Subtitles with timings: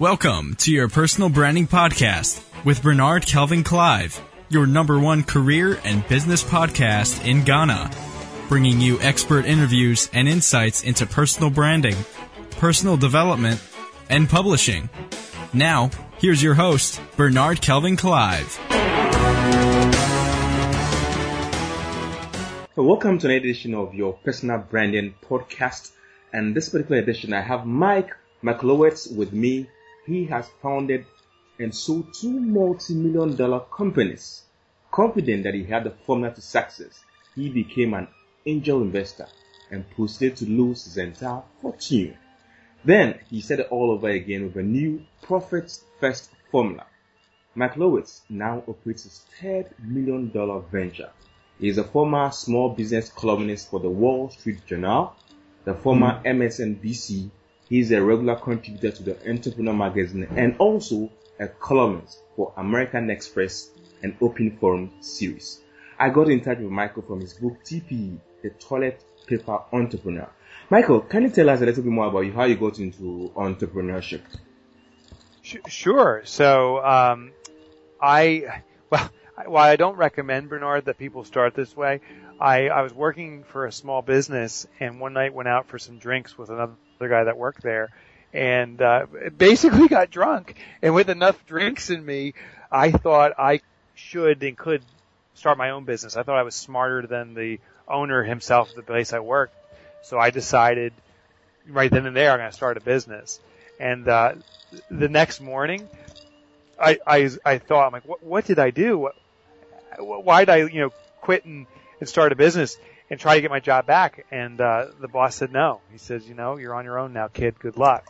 [0.00, 6.06] Welcome to your personal branding podcast with Bernard Kelvin Clive, your number one career and
[6.08, 7.92] business podcast in Ghana,
[8.48, 11.94] bringing you expert interviews and insights into personal branding,
[12.58, 13.62] personal development,
[14.10, 14.90] and publishing.
[15.52, 18.50] Now, here's your host, Bernard Kelvin Clive.
[22.74, 25.92] So welcome to an edition of your personal branding podcast.
[26.32, 28.10] And this particular edition, I have Mike
[28.42, 29.68] Michalowicz with me
[30.06, 31.06] he has founded
[31.58, 34.42] and sold two multi-million dollar companies.
[34.90, 37.02] Confident that he had the formula to success,
[37.34, 38.08] he became an
[38.46, 39.28] angel investor
[39.70, 42.16] and proceeded to lose his entire fortune.
[42.84, 46.86] Then he said it all over again with a new profits first formula.
[47.56, 51.10] Michalowicz now operates his third million dollar venture.
[51.58, 55.14] He is a former small business columnist for the Wall Street Journal,
[55.64, 57.30] the former MSNBC
[57.68, 63.70] He's a regular contributor to the Entrepreneur magazine and also a columnist for American Express
[64.02, 65.60] and Open Forum series.
[65.98, 70.28] I got in touch with Michael from his book TPE, The Toilet Paper Entrepreneur.
[70.70, 73.32] Michael, can you tell us a little bit more about you, how you got into
[73.34, 74.22] entrepreneurship?
[75.42, 76.22] Sure.
[76.24, 77.32] So, um,
[78.00, 79.10] I, well,
[79.46, 82.00] while I don't recommend Bernard that people start this way,
[82.40, 85.98] I, I was working for a small business and one night went out for some
[85.98, 87.90] drinks with another guy that worked there
[88.32, 89.06] and uh,
[89.36, 90.56] basically got drunk.
[90.82, 92.34] And with enough drinks in me,
[92.70, 93.60] I thought I
[93.94, 94.82] should and could
[95.34, 96.16] start my own business.
[96.16, 99.54] I thought I was smarter than the owner himself of the place I worked.
[100.02, 100.92] So I decided
[101.68, 103.40] right then and there I'm going to start a business.
[103.78, 104.34] And uh,
[104.90, 105.88] the next morning,
[106.80, 108.98] I I, I thought, I'm like, what, what did I do?
[108.98, 109.14] What,
[109.98, 111.66] why did I you know quit and,
[112.00, 112.76] and start a business?
[113.14, 114.26] And try to get my job back.
[114.32, 115.80] And uh, the boss said no.
[115.92, 117.60] He says, you know, you're on your own now, kid.
[117.60, 118.04] Good luck.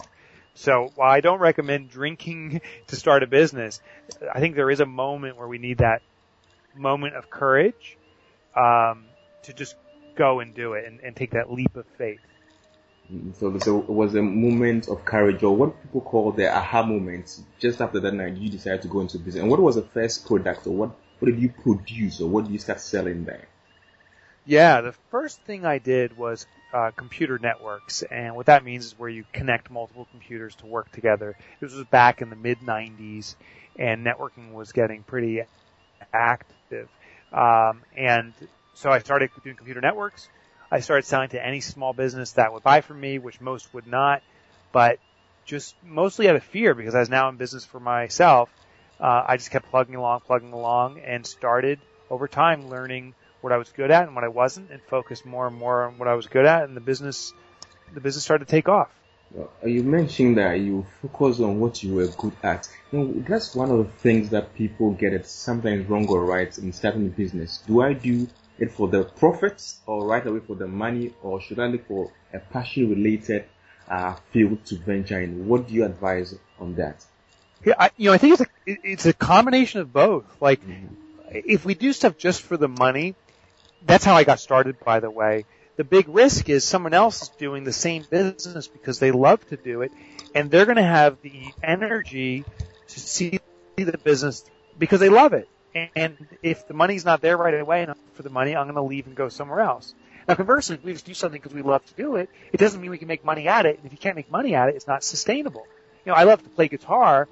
[0.54, 3.82] So while I don't recommend drinking to start a business,
[4.32, 6.00] I think there is a moment where we need that
[6.74, 7.98] moment of courage
[8.56, 9.04] um,
[9.42, 9.76] to just
[10.16, 12.20] go and do it and, and take that leap of faith.
[13.34, 17.42] So, so it was a moment of courage, or what people call the aha moment.
[17.58, 19.42] Just after that night, you decided to go into business.
[19.42, 22.54] And what was the first product, or what what did you produce, or what did
[22.54, 23.46] you start selling there?
[24.46, 28.98] Yeah, the first thing I did was uh, computer networks, and what that means is
[28.98, 31.36] where you connect multiple computers to work together.
[31.60, 33.36] This was back in the mid '90s,
[33.78, 35.42] and networking was getting pretty
[36.12, 36.88] active.
[37.32, 38.34] Um, and
[38.74, 40.28] so I started doing computer networks.
[40.70, 43.86] I started selling to any small business that would buy from me, which most would
[43.86, 44.22] not,
[44.72, 44.98] but
[45.46, 48.50] just mostly out of fear because I was now in business for myself.
[49.00, 51.78] Uh, I just kept plugging along, plugging along, and started
[52.10, 55.46] over time learning what I was good at and what I wasn't, and focused more
[55.46, 57.32] and more on what I was good at, and the business,
[57.92, 58.88] the business started to take off.
[59.30, 62.68] Well, you mentioned that you focus on what you were good at.
[62.90, 66.56] You know, that's one of the things that people get it sometimes wrong or right
[66.58, 67.62] in starting a business.
[67.66, 68.28] Do I do
[68.58, 72.10] it for the profits or right away for the money, or should I look for
[72.32, 73.44] a passion related
[73.88, 75.46] uh, field to venture in?
[75.48, 77.04] What do you advise on that?
[77.64, 80.24] Yeah, I, you know, I think it's a it's a combination of both.
[80.40, 80.94] Like, mm-hmm.
[81.30, 83.14] if we do stuff just for the money,
[83.86, 85.44] that's how I got started, by the way.
[85.76, 89.56] The big risk is someone else is doing the same business because they love to
[89.56, 89.92] do it,
[90.34, 92.44] and they're going to have the energy
[92.88, 93.40] to see
[93.76, 94.44] the business
[94.78, 95.48] because they love it.
[95.96, 98.82] And if the money's not there right away enough for the money, I'm going to
[98.82, 99.92] leave and go somewhere else.
[100.28, 102.80] Now conversely, if we just do something because we love to do it, it doesn't
[102.80, 103.78] mean we can make money at it.
[103.78, 105.66] And if you can't make money at it, it's not sustainable.
[106.06, 107.28] You know, I love to play guitar,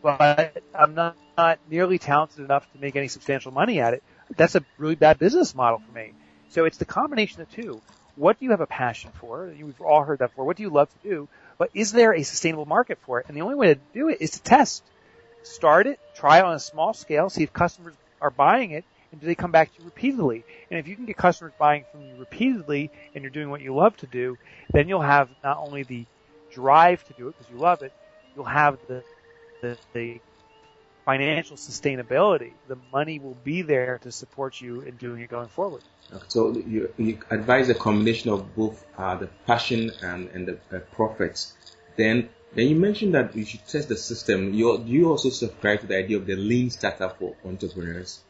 [0.00, 4.04] but I'm not, not nearly talented enough to make any substantial money at it
[4.36, 6.12] that's a really bad business model for me.
[6.50, 7.80] So it's the combination of two.
[8.16, 9.46] What do you have a passion for?
[9.46, 10.44] We've all heard that before.
[10.44, 11.28] What do you love to do?
[11.58, 13.26] But is there a sustainable market for it?
[13.28, 14.82] And the only way to do it is to test.
[15.42, 19.20] Start it, try it on a small scale, see if customers are buying it, and
[19.20, 20.44] do they come back to you repeatedly?
[20.70, 23.74] And if you can get customers buying from you repeatedly and you're doing what you
[23.74, 24.38] love to do,
[24.72, 26.04] then you'll have not only the
[26.50, 27.92] drive to do it because you love it,
[28.34, 29.04] you'll have the,
[29.60, 30.20] the, the
[31.04, 32.52] financial sustainability.
[32.68, 35.82] The money will be there to support you in doing it going forward.
[36.28, 40.80] So you, you advise a combination of both uh, the passion and, and the uh,
[40.92, 41.54] profits.
[41.96, 44.54] Then then you mentioned that you should test the system.
[44.54, 48.22] You, do you also subscribe to the idea of the lean startup for entrepreneurs?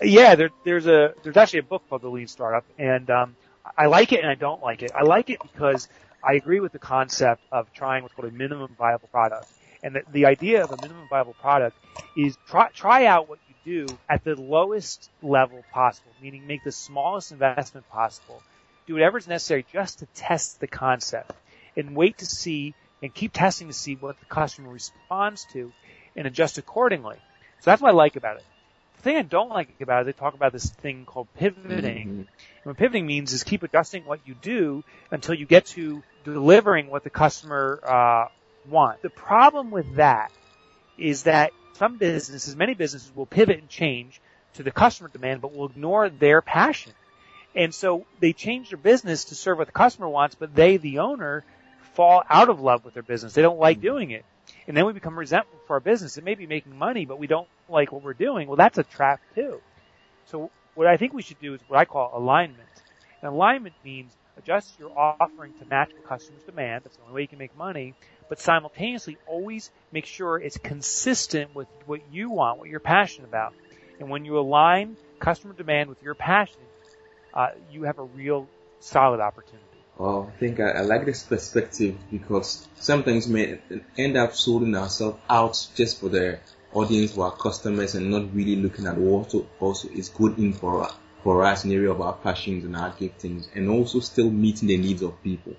[0.00, 3.36] Yeah, there, there's a there's actually a book called The Lean Startup, and um,
[3.76, 4.92] I like it and I don't like it.
[4.94, 5.88] I like it because
[6.22, 9.48] I agree with the concept of trying what's called a minimum viable product.
[9.82, 11.76] And the, the idea of a minimum viable product
[12.16, 16.72] is try, try out what you do at the lowest level possible, meaning make the
[16.72, 18.42] smallest investment possible.
[18.86, 21.32] Do whatever is necessary just to test the concept.
[21.76, 25.72] and wait to see and keep testing to see what the customer responds to
[26.16, 27.16] and adjust accordingly.
[27.60, 28.44] So that's what I like about it.
[28.96, 32.08] The thing I don't like about it, they talk about this thing called pivoting.
[32.08, 32.18] Mm-hmm.
[32.18, 32.26] And
[32.64, 34.82] what pivoting means is keep adjusting what you do
[35.12, 38.26] until you get to delivering what the customer uh,
[38.70, 39.02] wants.
[39.02, 40.32] The problem with that
[40.96, 44.20] is that some businesses, many businesses will pivot and change
[44.54, 46.92] to the customer demand, but will ignore their passion.
[47.54, 50.98] And so they change their business to serve what the customer wants, but they, the
[50.98, 51.44] owner,
[51.94, 53.32] fall out of love with their business.
[53.32, 53.82] They don't like hmm.
[53.82, 54.24] doing it.
[54.66, 56.16] And then we become resentful for our business.
[56.16, 58.48] It may be making money, but we don't like what we're doing.
[58.48, 59.60] Well, that's a trap too.
[60.26, 62.68] So what I think we should do is what I call alignment.
[63.20, 66.84] And alignment means adjust your offering to match the customer's demand.
[66.84, 67.94] That's the only way you can make money.
[68.28, 73.54] But simultaneously always make sure it's consistent with what you want, what you're passionate about.
[74.00, 76.60] And when you align customer demand with your passion,
[77.34, 78.48] uh, you have a real
[78.80, 79.64] solid opportunity.
[79.96, 83.58] Well, I think I, I, like this perspective because sometimes we may
[83.96, 86.38] end up sorting ourselves out just for the
[86.72, 90.88] audience or our customers and not really looking at what also is good in for
[91.24, 94.68] for us in the area of our passions and our giftings and also still meeting
[94.68, 95.54] the needs of people.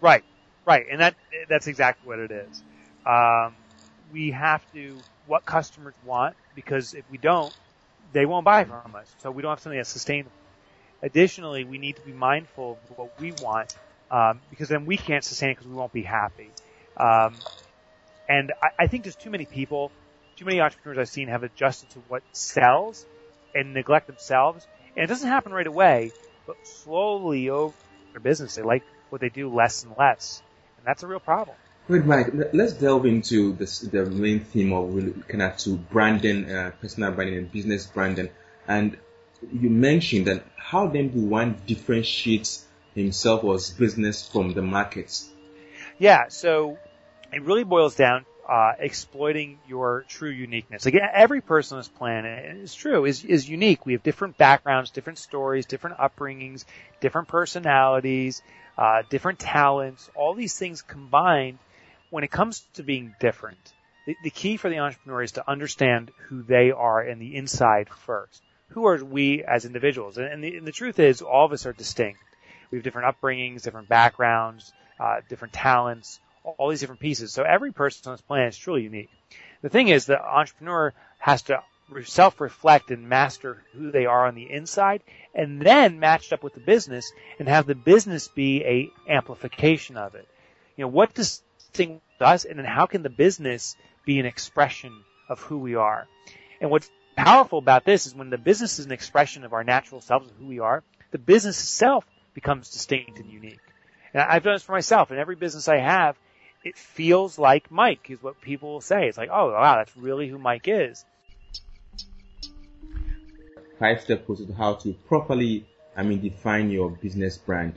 [0.00, 0.24] Right,
[0.68, 1.16] right, and that
[1.48, 2.62] that's exactly what it is.
[3.06, 3.54] Um,
[4.12, 7.52] we have to what customers want because if we don't,
[8.12, 9.14] they won't buy from us.
[9.22, 10.32] So we don't have something that's sustainable.
[11.02, 13.68] Additionally, we need to be mindful of what we want,
[14.10, 16.50] um, because then we can't sustain it because we won't be happy.
[16.96, 17.34] Um,
[18.28, 19.92] and I, I think there's too many people,
[20.36, 23.06] too many entrepreneurs I've seen have adjusted to what sells
[23.54, 24.66] and neglect themselves.
[24.96, 26.12] And it doesn't happen right away,
[26.46, 27.74] but slowly over
[28.12, 30.42] their business, they like what they do less and less.
[30.78, 31.56] And that's a real problem.
[31.88, 36.50] Wait, Mike, let's delve into this, the main theme of really looking at to branding,
[36.50, 38.28] uh, personal branding and business branding.
[38.66, 38.98] And
[39.52, 42.58] you mentioned that how then do one differentiate
[42.94, 45.30] himself or his business from the markets?
[45.98, 46.76] Yeah, so
[47.32, 50.84] it really boils down uh, exploiting your true uniqueness.
[50.84, 53.84] Like every person on this planet is true is is unique.
[53.84, 56.64] We have different backgrounds, different stories, different upbringings,
[57.00, 58.42] different personalities,
[58.78, 60.08] uh, different talents.
[60.14, 61.58] All these things combined.
[62.10, 63.58] When it comes to being different,
[64.06, 67.90] the, the key for the entrepreneur is to understand who they are in the inside
[67.90, 70.18] first who are we as individuals?
[70.18, 72.20] And, and, the, and the, truth is, all of us are distinct.
[72.70, 77.32] We have different upbringings, different backgrounds, uh, different talents, all, all these different pieces.
[77.32, 79.10] So every person on this planet is truly unique.
[79.62, 81.62] The thing is, the entrepreneur has to
[82.04, 85.02] self-reflect and master who they are on the inside,
[85.34, 90.14] and then matched up with the business, and have the business be a amplification of
[90.14, 90.28] it.
[90.76, 91.42] You know, what does
[91.72, 94.92] thing does and then how can the business be an expression
[95.28, 96.06] of who we are?
[96.60, 100.00] And what's powerful about this is when the business is an expression of our natural
[100.00, 102.04] selves, of who we are, the business itself
[102.34, 103.60] becomes distinct and unique.
[104.12, 105.10] And I've done this for myself.
[105.10, 106.16] In every business I have,
[106.64, 109.08] it feels like Mike is what people will say.
[109.08, 111.04] It's like, oh wow, that's really who Mike is.
[113.78, 115.66] Five step process how to properly,
[115.96, 117.74] I mean, define your business brand.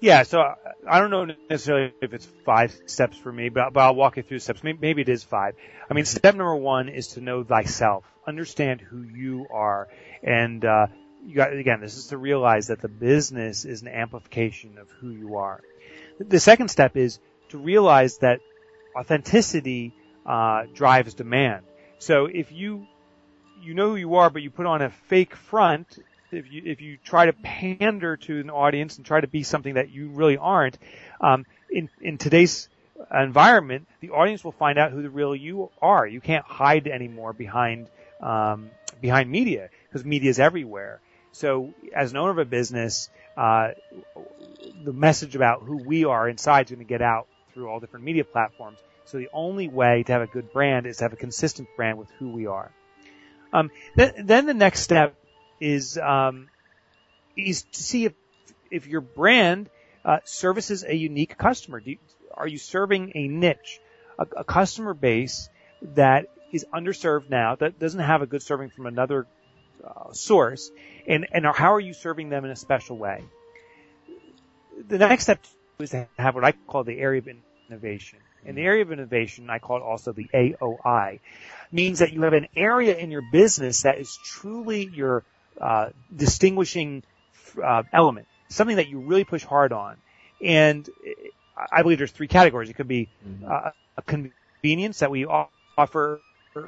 [0.00, 0.54] Yeah, so
[0.88, 4.22] I don't know necessarily if it's five steps for me, but, but I'll walk you
[4.22, 4.62] through steps.
[4.62, 5.54] Maybe, maybe it is five.
[5.90, 8.04] I mean, step number one is to know thyself.
[8.26, 9.88] Understand who you are.
[10.22, 10.86] And, uh,
[11.26, 15.10] you got, again, this is to realize that the business is an amplification of who
[15.10, 15.60] you are.
[16.18, 17.18] The second step is
[17.50, 18.40] to realize that
[18.96, 21.64] authenticity, uh, drives demand.
[21.98, 22.86] So if you,
[23.60, 25.98] you know who you are, but you put on a fake front,
[26.30, 29.74] if you if you try to pander to an audience and try to be something
[29.74, 30.78] that you really aren't,
[31.20, 32.68] um, in in today's
[33.12, 36.06] environment, the audience will find out who the real you are.
[36.06, 37.88] You can't hide anymore behind
[38.20, 41.00] um, behind media because media is everywhere.
[41.32, 43.70] So, as an owner of a business, uh,
[44.84, 48.04] the message about who we are inside is going to get out through all different
[48.04, 48.78] media platforms.
[49.04, 51.98] So, the only way to have a good brand is to have a consistent brand
[51.98, 52.72] with who we are.
[53.52, 55.14] Um, then, then the next step
[55.60, 56.48] is um,
[57.36, 58.12] is to see if
[58.70, 59.70] if your brand
[60.04, 61.80] uh, services a unique customer.
[61.84, 61.98] You,
[62.34, 63.80] are you serving a niche,
[64.18, 65.48] a, a, customer base
[65.82, 69.26] that is underserved now, that doesn't have a good serving from another
[69.84, 70.70] uh, source,
[71.06, 73.24] and and how are you serving them in a special way?
[74.86, 75.44] The next step
[75.78, 77.28] is to have what I call the area of
[77.68, 78.18] innovation.
[78.44, 81.20] In the area of innovation, I call it also the AOI,
[81.72, 85.24] means that you have an area in your business that is truly your
[85.60, 87.02] uh, distinguishing
[87.62, 89.96] uh, element, something that you really push hard on.
[90.42, 90.88] And
[91.72, 92.70] I believe there's three categories.
[92.70, 93.50] It could be mm-hmm.
[93.50, 96.20] uh, a convenience that we offer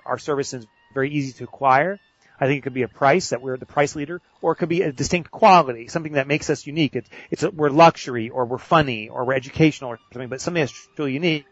[0.04, 2.00] our services very easy to acquire.
[2.40, 4.70] I think it could be a price that we're the price leader, or it could
[4.70, 6.96] be a distinct quality, something that makes us unique.
[6.96, 10.62] It's, it's a, we're luxury, or we're funny, or we're educational, or something, but something
[10.62, 11.44] that's truly unique.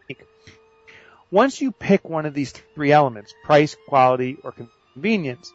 [1.31, 4.51] Once you pick one of these three elements, price, quality, or
[4.95, 5.53] convenience,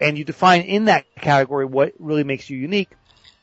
[0.00, 2.90] and you define in that category what really makes you unique,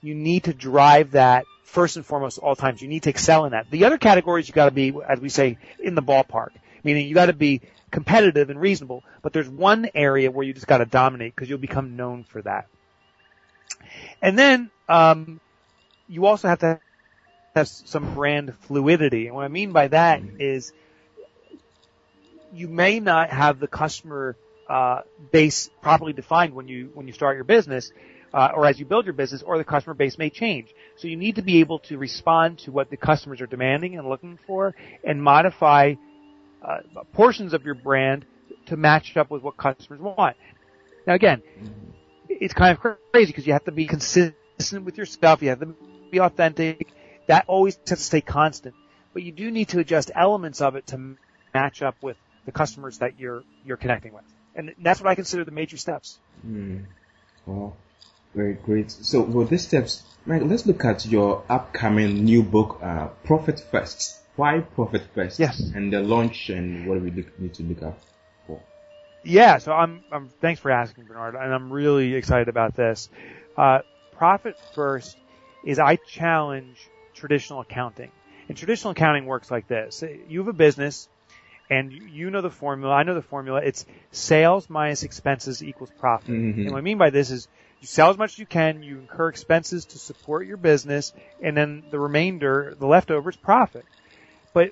[0.01, 2.81] you need to drive that first and foremost all times.
[2.81, 3.69] You need to excel in that.
[3.69, 6.50] The other categories you gotta be, as we say, in the ballpark.
[6.86, 7.62] Meaning you gotta be
[7.92, 11.98] competitive and reasonable, but there's one area where you just gotta dominate because you'll become
[11.98, 12.68] known for that.
[14.22, 15.42] And then, um,
[16.08, 16.80] you also have to
[17.56, 19.27] have some brand fluidity.
[19.27, 20.74] And what I mean by that is
[22.54, 24.36] you may not have the customer
[24.70, 25.01] uh,
[25.32, 27.92] base properly defined when you when you start your business,
[28.34, 30.74] uh, or as you build your business, or the customer base may change.
[30.98, 34.08] So you need to be able to respond to what the customers are demanding and
[34.08, 35.96] looking for, and modify
[36.65, 38.25] uh, portions of your brand
[38.67, 40.36] to match up with what customers want.
[41.05, 41.43] Now again,
[42.29, 45.41] it's kind of crazy because you have to be consistent with your stuff.
[45.41, 45.75] You have to
[46.12, 46.91] be authentic.
[47.27, 48.75] That always has to stay constant.
[49.13, 51.15] But you do need to adjust elements of it to
[51.53, 54.25] match up with the customers that you're you're connecting with.
[54.55, 56.19] And that's what I consider the major steps.
[56.45, 56.86] Mm.
[57.48, 57.74] Oh,
[58.34, 58.91] very great.
[58.91, 64.19] So with these steps, Mike, let's look at your upcoming new book, uh, Profit First.
[64.36, 65.39] Why Profit First?
[65.39, 65.60] Yes.
[65.74, 67.98] And the launch and what we look, need to look out
[68.46, 68.62] for.
[69.24, 73.10] Yeah, so I'm, I'm, thanks for asking, Bernard, and I'm really excited about this.
[73.58, 73.80] Uh,
[74.12, 75.18] Profit First
[75.65, 76.77] is I challenge
[77.13, 78.12] traditional accounting.
[78.48, 80.04] And traditional accounting works like this.
[80.27, 81.10] You have a business,
[81.70, 82.94] and you know the formula.
[82.94, 83.62] I know the formula.
[83.63, 86.30] It's sales minus expenses equals profit.
[86.30, 86.62] Mm-hmm.
[86.62, 87.48] And what I mean by this is
[87.82, 91.58] you sell as much as you can, you incur expenses to support your business, and
[91.58, 93.86] then the remainder, the leftovers, profit.
[94.55, 94.71] But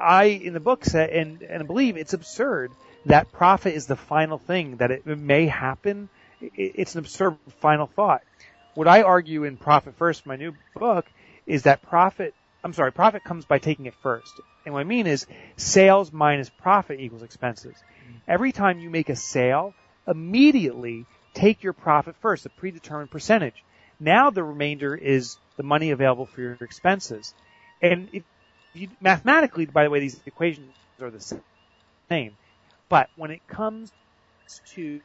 [0.00, 2.72] I, in the book, said, and, and I believe it's absurd
[3.04, 6.08] that profit is the final thing, that it, may happen.
[6.40, 8.22] it's an absurd final thought.
[8.74, 11.04] What I argue in Profit First, my new book,
[11.46, 14.32] is that profit, I'm sorry, profit comes by taking it first.
[14.64, 15.26] And what I mean is
[15.58, 17.76] sales minus profit equals expenses.
[18.26, 19.74] Every time you make a sale,
[20.06, 21.04] immediately
[21.34, 23.62] take your profit first, a predetermined percentage.
[24.00, 27.34] Now the remainder is the money available for your expenses.
[27.82, 28.22] And if
[28.78, 31.36] you, mathematically, by the way, these equations are the
[32.08, 32.36] same.
[32.88, 33.92] But when it comes
[34.74, 35.00] to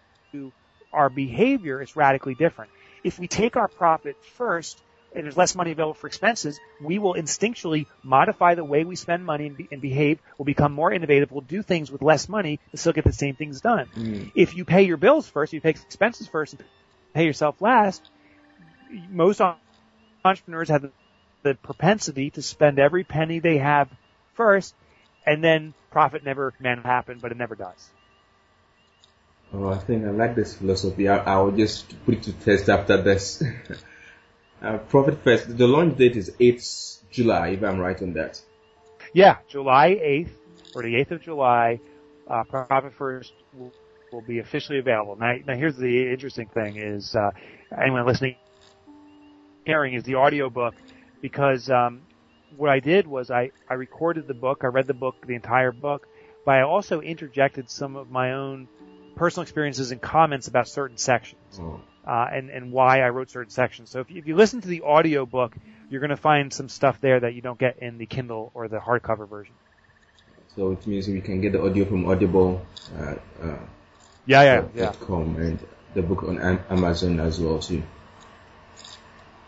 [0.92, 2.72] our behavior, it's radically different.
[3.04, 4.82] If we take our profit first,
[5.16, 9.24] and there's less money available for expenses, we will instinctually modify the way we spend
[9.24, 10.20] money and, be, and behave.
[10.38, 11.32] We'll become more innovative.
[11.32, 13.88] We'll do things with less money to still get the same things done.
[13.96, 14.32] Mm.
[14.34, 16.64] If you pay your bills first, you pay expenses first, and
[17.14, 18.10] pay yourself last.
[19.10, 19.40] Most
[20.26, 20.90] entrepreneurs have
[21.44, 23.90] the, propensity to spend every penny they have
[24.34, 24.74] first,
[25.26, 27.90] and then profit never can happen, but it never does.
[29.54, 31.08] Oh, I think I like this philosophy.
[31.08, 33.44] I, I will just put it to test after this.
[34.64, 38.42] Uh, Profit First, the launch date is 8th July, if I'm right on that.
[39.14, 40.30] Yeah, July 8th,
[40.74, 41.82] or the 8th of July,
[42.30, 43.74] uh, Profit First will,
[44.14, 45.18] will, be officially available.
[45.18, 47.32] Now, now here's the interesting thing is, uh,
[47.78, 48.38] anyone listening,
[49.66, 50.76] hearing is the audio book,
[51.24, 52.02] because, um,
[52.56, 55.72] what I did was I, I recorded the book, I read the book, the entire
[55.72, 56.08] book,
[56.46, 58.68] but I also interjected some of my own
[59.16, 61.60] personal experiences and comments about certain sections.
[61.60, 63.90] Oh uh, and and why I wrote certain sections.
[63.90, 65.56] So if you, if you listen to the audio book,
[65.90, 68.68] you're going to find some stuff there that you don't get in the Kindle or
[68.68, 69.54] the hardcover version.
[70.56, 72.66] So it means we can get the audio from Audible.
[72.98, 73.58] Uh, uh,
[74.26, 74.94] yeah, yeah, yeah.
[75.00, 75.60] .com and
[75.94, 76.40] the book on
[76.70, 77.84] Amazon as well too.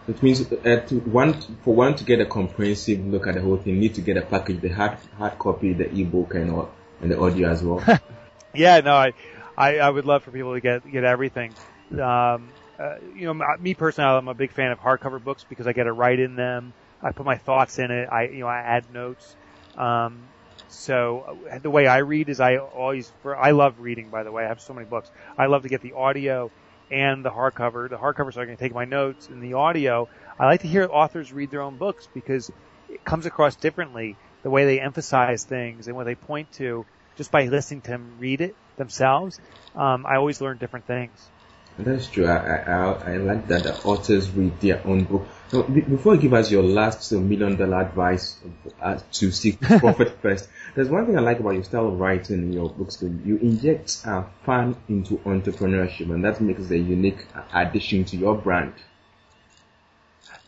[0.07, 1.33] It means uh, to one
[1.63, 4.17] for one to get a comprehensive look at the whole thing, you need to get
[4.17, 6.71] a package, the hard hard copy, the ebook, and all,
[7.01, 7.83] and the audio as well.
[8.53, 9.13] yeah, no, I,
[9.57, 11.53] I I would love for people to get get everything.
[11.91, 15.73] Um, uh, you know, me personally, I'm a big fan of hardcover books because I
[15.73, 16.73] get to write in them.
[17.01, 18.09] I put my thoughts in it.
[18.11, 19.35] I, you know, I add notes.
[19.77, 20.19] Um,
[20.67, 24.31] so uh, the way I read is I always, for, I love reading, by the
[24.31, 24.43] way.
[24.43, 25.09] I have so many books.
[25.37, 26.51] I love to get the audio
[26.89, 27.89] and the hardcover.
[27.89, 30.07] The hardcover so I can take my notes and the audio.
[30.39, 32.51] I like to hear authors read their own books because
[32.89, 34.17] it comes across differently.
[34.43, 36.85] The way they emphasize things and what they point to
[37.17, 39.39] just by listening to them read it themselves.
[39.75, 41.31] Um, I always learn different things.
[41.77, 42.25] That's true.
[42.25, 45.27] I, I, I like that the authors read their own book.
[45.55, 48.37] So before you give us your last million dollar advice
[48.81, 52.39] uh, to seek profit first, there's one thing I like about your style of writing
[52.39, 53.01] in your books.
[53.01, 58.73] You inject uh, fun into entrepreneurship, and that makes a unique addition to your brand.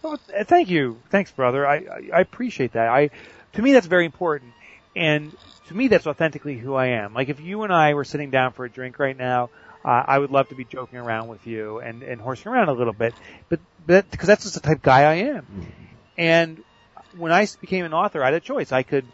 [0.03, 1.65] Oh, thank you, thanks, brother.
[1.65, 2.89] I, I, I appreciate that.
[2.89, 3.09] I,
[3.53, 4.51] to me, that's very important,
[4.93, 5.31] and
[5.69, 7.13] to me, that's authentically who I am.
[7.13, 9.51] Like if you and I were sitting down for a drink right now,
[9.87, 12.73] uh, I would love to be joking around with you and, and horsing around a
[12.73, 13.13] little bit,
[13.47, 15.43] but, but, cause that's just the type of guy I am.
[15.43, 15.61] Mm-hmm.
[16.17, 16.63] And
[17.15, 18.73] when I became an author, I had a choice.
[18.73, 19.05] I could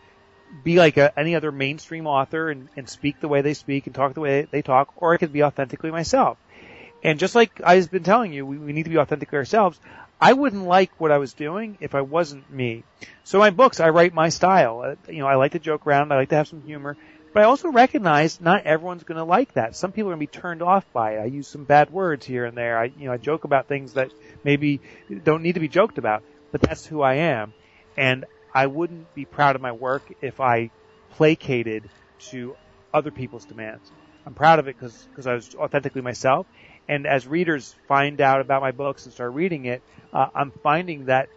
[0.63, 3.93] be like a, any other mainstream author and, and speak the way they speak and
[3.93, 6.39] talk the way they talk, or I could be authentically myself.
[7.03, 9.79] And just like I've been telling you, we, we need to be authentically ourselves.
[10.19, 12.83] I wouldn't like what I was doing if I wasn't me.
[13.25, 14.81] So my books, I write my style.
[14.81, 16.11] Uh, you know, I like to joke around.
[16.11, 16.97] I like to have some humor.
[17.33, 19.75] But I also recognize not everyone's going to like that.
[19.75, 21.21] Some people are going to be turned off by it.
[21.21, 22.77] I use some bad words here and there.
[22.77, 24.11] I, you know, I joke about things that
[24.43, 24.81] maybe
[25.23, 26.21] don't need to be joked about,
[26.51, 27.53] but that's who I am.
[27.97, 30.69] And I wouldn't be proud of my work if I
[31.13, 31.89] placated
[32.29, 32.55] to
[32.93, 33.91] other people's demands.
[34.27, 36.45] I'm proud of it because because I was authentically myself.
[36.87, 39.81] And as readers find out about my books and start reading it,
[40.13, 41.29] uh, I'm finding that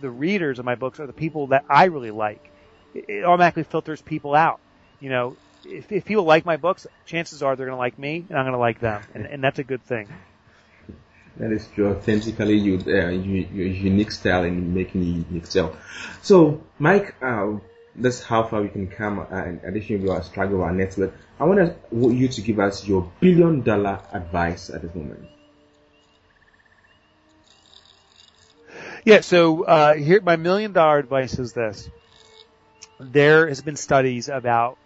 [0.00, 2.50] the readers of my books are the people that I really like.
[2.94, 4.60] It, it automatically filters people out
[5.00, 8.24] you know, if, if people like my books, chances are they're going to like me,
[8.28, 10.08] and I'm going to like them, and, and that's a good thing.
[11.38, 11.90] That is true.
[11.90, 15.76] Authentically, you, uh, you, your unique style in making unique style.
[16.22, 17.58] So, Mike, uh,
[17.94, 19.18] that's how far we can come.
[19.18, 21.14] Uh, in addition to our struggle, our network.
[21.38, 25.26] I want you to give us your billion dollar advice at this moment.
[29.04, 29.20] Yeah.
[29.20, 31.88] So uh, here, my million dollar advice is this:
[32.98, 34.78] there has been studies about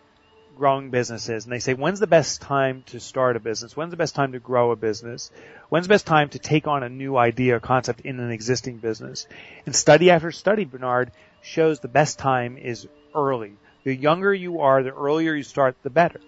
[0.57, 3.77] growing businesses and they say, when's the best time to start a business?
[3.77, 5.31] When's the best time to grow a business?
[5.69, 8.79] When's the best time to take on a new idea or concept in an existing
[8.79, 9.27] business?
[9.67, 13.55] And study after study, Bernard, shows the best time is early.
[13.85, 16.21] The younger you are, the earlier you start, the better.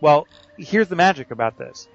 [0.00, 1.88] Well, here's the magic about this.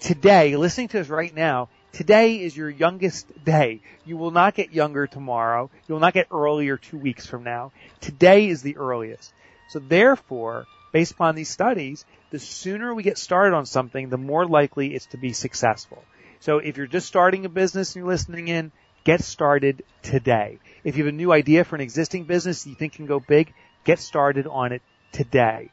[0.00, 3.82] Today, listening to us right now, today is your youngest day.
[4.04, 5.70] You will not get younger tomorrow.
[5.86, 7.72] You will not get earlier two weeks from now.
[8.00, 9.32] Today is the earliest.
[9.68, 14.46] So therefore, based upon these studies, the sooner we get started on something, the more
[14.46, 16.02] likely it's to be successful.
[16.40, 18.72] So if you're just starting a business and you're listening in,
[19.04, 20.58] get started today.
[20.84, 23.52] If you have a new idea for an existing business you think can go big,
[23.84, 25.70] get started on it today.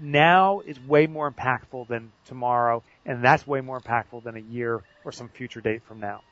[0.00, 4.82] Now is way more impactful than tomorrow, and that's way more impactful than a year
[5.04, 6.22] or some future date from now.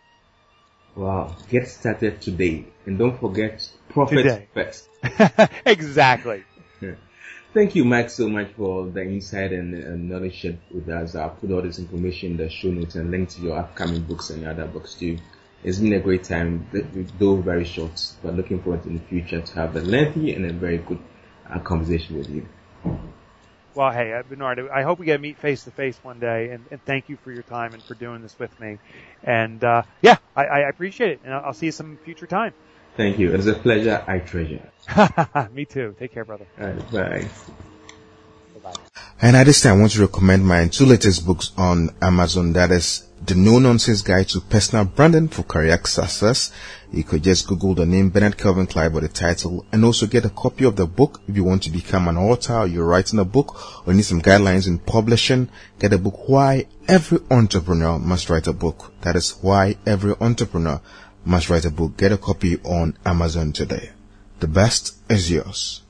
[0.94, 1.36] Wow.
[1.48, 2.66] Get started today.
[2.86, 4.48] And don't forget profit today.
[4.52, 4.88] first.
[5.66, 6.44] exactly.
[7.54, 11.14] Thank you, Mike, so much for the insight and, and knowledge shared with us.
[11.14, 14.30] I'll put all this information in the show notes and link to your upcoming books
[14.30, 15.18] and your other books too.
[15.62, 16.66] It's been a great time,
[17.18, 20.52] though very short, but looking forward in the future to have a lengthy and a
[20.54, 20.98] very good
[21.48, 22.46] uh, conversation with you.
[23.74, 26.50] Well, hey, uh, Bernard, I hope we get to meet face to face one day,
[26.50, 28.78] and, and, thank you for your time and for doing this with me.
[29.24, 32.52] And uh, yeah, I, I, appreciate it, and I'll see you some future time.
[32.96, 33.32] Thank you.
[33.32, 34.04] It is a pleasure.
[34.06, 34.68] I treasure.
[35.52, 35.94] Me too.
[35.98, 36.46] Take care, brother.
[36.58, 37.28] bye.
[38.62, 38.74] Bye.
[39.20, 42.52] And at this time, I want to recommend my two latest books on Amazon.
[42.52, 46.52] That is The No Nonsense Guide to Personal Branding for Career Success.
[46.92, 50.24] You could just Google the name Bernard Kelvin Clive or the title and also get
[50.24, 53.18] a copy of the book if you want to become an author or you're writing
[53.18, 55.48] a book or need some guidelines in publishing.
[55.78, 58.92] Get a book Why Every Entrepreneur Must Write a Book.
[59.00, 60.80] That is Why Every Entrepreneur
[61.24, 61.96] must write a book.
[61.96, 63.90] Get a copy on Amazon today.
[64.40, 65.82] The best is yours.